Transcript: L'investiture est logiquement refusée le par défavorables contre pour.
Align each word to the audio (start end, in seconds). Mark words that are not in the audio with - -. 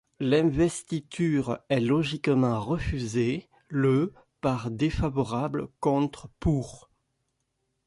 L'investiture 0.19 1.59
est 1.69 1.79
logiquement 1.79 2.59
refusée 2.59 3.47
le 3.67 4.15
par 4.41 4.71
défavorables 4.71 5.67
contre 5.79 6.27
pour. 6.39 6.89